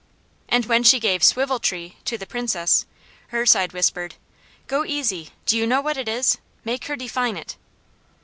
And 0.49 0.65
when 0.65 0.81
she 0.81 0.99
gave 0.99 1.21
"swivel 1.23 1.59
tree" 1.59 1.97
to 2.05 2.17
the 2.17 2.25
Princess, 2.25 2.87
her 3.27 3.45
side 3.45 3.71
whispered, 3.71 4.15
"Go 4.65 4.83
easy! 4.83 5.29
Do 5.45 5.55
you 5.55 5.67
know 5.67 5.79
what 5.79 5.95
it 5.95 6.07
is? 6.09 6.39
Make 6.65 6.85
her 6.85 6.95
define 6.95 7.37
it." 7.37 7.55